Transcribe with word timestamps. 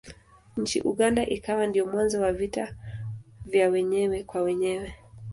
Nchini 0.57 0.85
Uganda 0.85 1.25
ikawa 1.27 1.67
ndiyo 1.67 1.85
mwanzo 1.85 2.21
wa 2.21 2.33
vita 2.33 2.75
vya 3.45 3.69
wenyewe 3.69 4.23
kwa 4.23 4.41
wenyewe. 4.41 4.95